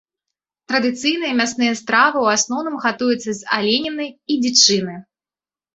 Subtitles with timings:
[0.71, 5.03] Традыцыйныя мясныя стравы, у асноўным, гатуюцца з аленіны і дзічыны.